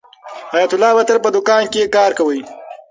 حیات 0.51 0.71
الله 0.75 0.91
به 0.95 1.03
تل 1.07 1.17
په 1.25 1.29
دوکان 1.35 1.63
کې 1.73 1.91
کار 1.95 2.11
کاوه. 2.17 2.37